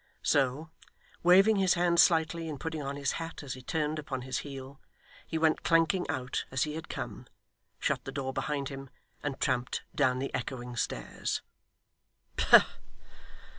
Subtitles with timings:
[0.23, 0.71] So,
[1.21, 4.79] waving his hand slightly, and putting on his hat as he turned upon his heel,
[5.27, 7.27] he went clanking out as he had come,
[7.77, 8.89] shut the door behind him,
[9.21, 11.43] and tramped down the echoing stairs.
[12.35, 12.65] 'Pah!